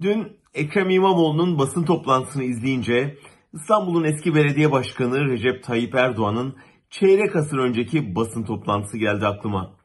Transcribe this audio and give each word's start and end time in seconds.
Dün 0.00 0.36
Ekrem 0.54 0.90
İmamoğlu'nun 0.90 1.58
basın 1.58 1.82
toplantısını 1.82 2.44
izleyince 2.44 3.18
İstanbul'un 3.52 4.04
eski 4.04 4.34
belediye 4.34 4.72
başkanı 4.72 5.28
Recep 5.28 5.64
Tayyip 5.64 5.94
Erdoğan'ın 5.94 6.56
çeyrek 6.90 7.36
asır 7.36 7.58
önceki 7.58 8.14
basın 8.14 8.44
toplantısı 8.44 8.98
geldi 8.98 9.26
aklıma. 9.26 9.76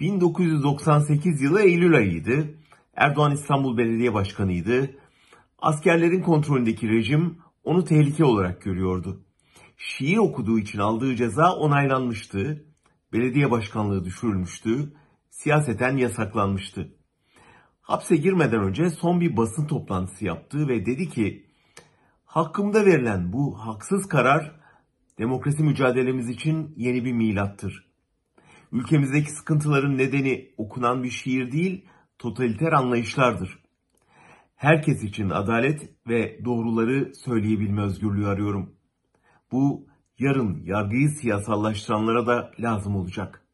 1998 0.00 1.42
yılı 1.42 1.62
Eylül 1.62 1.96
ayıydı. 1.96 2.58
Erdoğan 2.94 3.32
İstanbul 3.32 3.76
Belediye 3.76 4.14
Başkanı'ydı. 4.14 4.90
Askerlerin 5.58 6.22
kontrolündeki 6.22 6.88
rejim 6.88 7.38
onu 7.64 7.84
tehlike 7.84 8.24
olarak 8.24 8.62
görüyordu. 8.62 9.20
Şiir 9.76 10.16
okuduğu 10.16 10.58
için 10.58 10.78
aldığı 10.78 11.16
ceza 11.16 11.52
onaylanmıştı. 11.52 12.64
Belediye 13.12 13.50
başkanlığı 13.50 14.04
düşürülmüştü. 14.04 14.92
Siyaseten 15.30 15.96
yasaklanmıştı. 15.96 16.95
Hapse 17.86 18.16
girmeden 18.16 18.60
önce 18.60 18.90
son 18.90 19.20
bir 19.20 19.36
basın 19.36 19.66
toplantısı 19.66 20.24
yaptı 20.24 20.68
ve 20.68 20.86
dedi 20.86 21.08
ki 21.08 21.46
hakkımda 22.24 22.86
verilen 22.86 23.32
bu 23.32 23.58
haksız 23.58 24.08
karar 24.08 24.60
demokrasi 25.18 25.62
mücadelemiz 25.62 26.28
için 26.28 26.74
yeni 26.76 27.04
bir 27.04 27.12
milattır. 27.12 27.86
Ülkemizdeki 28.72 29.30
sıkıntıların 29.30 29.98
nedeni 29.98 30.50
okunan 30.56 31.02
bir 31.02 31.10
şiir 31.10 31.52
değil, 31.52 31.84
totaliter 32.18 32.72
anlayışlardır. 32.72 33.58
Herkes 34.56 35.02
için 35.02 35.30
adalet 35.30 35.90
ve 36.08 36.44
doğruları 36.44 37.14
söyleyebilme 37.14 37.82
özgürlüğü 37.82 38.26
arıyorum. 38.26 38.74
Bu 39.52 39.86
yarın 40.18 40.62
yargıyı 40.64 41.08
siyasallaştıranlara 41.08 42.26
da 42.26 42.52
lazım 42.60 42.96
olacak. 42.96 43.46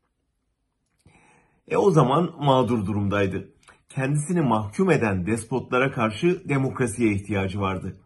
E 1.69 1.77
o 1.77 1.91
zaman 1.91 2.35
mağdur 2.41 2.87
durumdaydı. 2.87 3.53
Kendisini 3.95 4.41
mahkum 4.41 4.91
eden 4.91 5.27
despotlara 5.27 5.93
karşı 5.93 6.49
demokrasiye 6.49 7.13
ihtiyacı 7.13 7.61
vardı. 7.61 7.97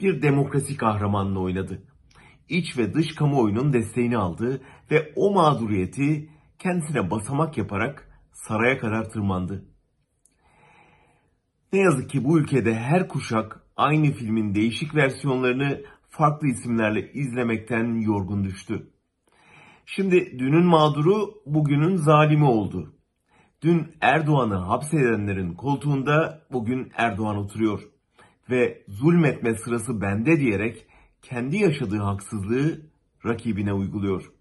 Bir 0.00 0.22
demokrasi 0.22 0.76
kahramanını 0.76 1.40
oynadı. 1.40 1.82
İç 2.48 2.78
ve 2.78 2.94
dış 2.94 3.14
kamuoyunun 3.14 3.72
desteğini 3.72 4.16
aldı 4.16 4.62
ve 4.90 5.12
o 5.16 5.34
mağduriyeti 5.34 6.28
kendisine 6.58 7.10
basamak 7.10 7.58
yaparak 7.58 8.20
saraya 8.32 8.78
kadar 8.78 9.10
tırmandı. 9.10 9.64
Ne 11.72 11.78
yazık 11.78 12.10
ki 12.10 12.24
bu 12.24 12.38
ülkede 12.38 12.74
her 12.74 13.08
kuşak 13.08 13.60
aynı 13.76 14.12
filmin 14.12 14.54
değişik 14.54 14.94
versiyonlarını 14.94 15.82
farklı 16.08 16.48
isimlerle 16.48 17.12
izlemekten 17.12 18.00
yorgun 18.00 18.44
düştü. 18.44 18.90
Şimdi 19.86 20.38
dünün 20.38 20.66
mağduru 20.66 21.34
bugünün 21.46 21.96
zalimi 21.96 22.44
oldu. 22.44 22.99
Dün 23.62 23.92
Erdoğan'ı 24.00 24.54
hapsedenlerin 24.54 25.54
koltuğunda 25.54 26.42
bugün 26.52 26.92
Erdoğan 26.96 27.36
oturuyor. 27.36 27.82
Ve 28.50 28.84
zulmetme 28.88 29.54
sırası 29.54 30.00
bende 30.00 30.40
diyerek 30.40 30.86
kendi 31.22 31.56
yaşadığı 31.56 31.98
haksızlığı 31.98 32.80
rakibine 33.26 33.72
uyguluyor. 33.72 34.32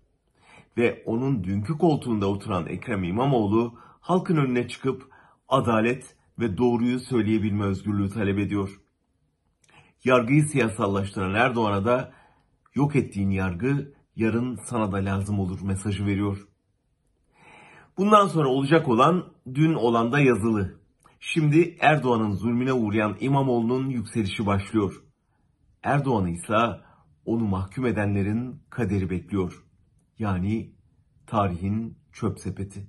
Ve 0.78 1.04
onun 1.06 1.44
dünkü 1.44 1.78
koltuğunda 1.78 2.28
oturan 2.28 2.68
Ekrem 2.68 3.04
İmamoğlu 3.04 3.80
halkın 4.00 4.38
önüne 4.38 4.68
çıkıp 4.68 5.12
adalet 5.50 6.16
ve 6.40 6.58
doğruyu 6.58 7.00
söyleyebilme 7.00 7.66
özgürlüğü 7.66 8.10
talep 8.10 8.40
ediyor. 8.40 8.82
Yargıyı 10.04 10.44
siyasallaştıran 10.44 11.34
Erdoğan'a 11.34 11.86
da 11.86 12.12
yok 12.76 12.96
ettiğin 12.96 13.30
yargı 13.30 13.94
yarın 14.16 14.56
sana 14.56 14.92
da 14.92 14.98
lazım 14.98 15.40
olur 15.40 15.62
mesajı 15.62 16.06
veriyor. 16.06 16.48
Bundan 18.00 18.28
sonra 18.28 18.48
olacak 18.48 18.88
olan 18.88 19.26
dün 19.56 19.74
olan 19.74 20.12
da 20.12 20.20
yazılı. 20.20 20.80
Şimdi 21.20 21.78
Erdoğan'ın 21.80 22.32
zulmüne 22.32 22.74
uğrayan 22.74 23.18
İmamoğlu'nun 23.20 23.90
yükselişi 23.90 24.46
başlıyor. 24.46 25.04
Erdoğan'ı 25.84 26.30
ise 26.30 26.56
onu 27.26 27.44
mahkum 27.44 27.86
edenlerin 27.86 28.62
kaderi 28.70 29.10
bekliyor. 29.10 29.64
Yani 30.20 30.72
tarihin 31.28 31.98
çöp 32.12 32.40
sepeti. 32.40 32.88